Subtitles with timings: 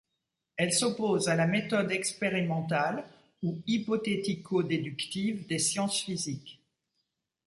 [0.57, 3.03] Elle s’oppose à la méthode expérimentale
[3.43, 6.59] ou hypothético-déductive des sciences physiques.